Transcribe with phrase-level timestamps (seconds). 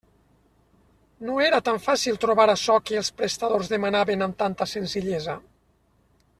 [1.27, 5.41] No era tan fàcil trobar açò que els prestadors demanaven amb tanta senzillesa.